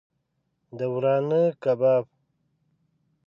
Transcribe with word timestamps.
د 0.77 0.79
ورانه 0.93 1.41
کباب 1.63 2.05